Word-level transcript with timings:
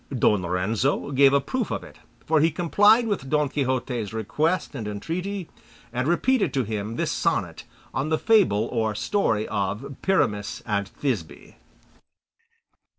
Don 0.17 0.41
Lorenzo 0.41 1.11
gave 1.11 1.31
a 1.31 1.39
proof 1.39 1.69
of 1.69 1.83
it, 1.83 1.99
for 2.25 2.39
he 2.39 2.49
complied 2.49 3.05
with 3.05 3.29
Don 3.29 3.49
Quixote's 3.49 4.13
request 4.13 4.73
and 4.73 4.87
entreaty, 4.87 5.47
and 5.93 6.07
repeated 6.07 6.55
to 6.55 6.63
him 6.63 6.95
this 6.95 7.11
sonnet 7.11 7.65
on 7.93 8.09
the 8.09 8.17
fable 8.17 8.67
or 8.71 8.95
story 8.95 9.47
of 9.49 9.95
Pyramus 10.01 10.63
and 10.65 10.87
Thisbe. 10.87 11.53